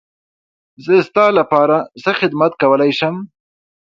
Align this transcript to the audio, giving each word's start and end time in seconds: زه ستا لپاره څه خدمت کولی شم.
زه 0.85 0.95
ستا 1.09 1.25
لپاره 1.39 1.77
څه 2.01 2.11
خدمت 2.19 2.51
کولی 2.61 2.91
شم. 2.99 3.15